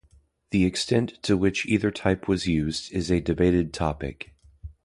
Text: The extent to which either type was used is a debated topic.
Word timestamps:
The 0.49 0.65
extent 0.65 1.21
to 1.21 1.37
which 1.37 1.67
either 1.67 1.91
type 1.91 2.27
was 2.27 2.47
used 2.47 2.91
is 2.91 3.11
a 3.11 3.19
debated 3.21 3.71
topic. 3.71 4.33